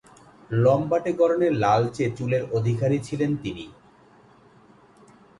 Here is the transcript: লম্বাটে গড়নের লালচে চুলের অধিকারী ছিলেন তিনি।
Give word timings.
লম্বাটে 0.53 1.11
গড়নের 1.13 1.53
লালচে 1.53 2.05
চুলের 2.17 2.43
অধিকারী 2.51 2.97
ছিলেন 2.99 3.31
তিনি। 3.43 3.65